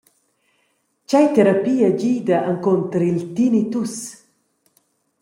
[1.07, 3.95] Tgei terapia gida encunter il «Tinnitus»?